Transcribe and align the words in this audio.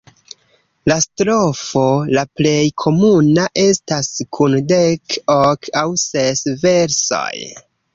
La 0.91 0.95
strofo 1.03 1.83
la 2.19 2.25
plej 2.41 2.57
komuna 2.85 3.45
estas 3.67 4.11
kun 4.41 4.59
dek, 4.75 5.23
ok 5.39 5.75
aŭ 5.87 5.89
ses 6.11 6.47
versoj. 6.69 7.37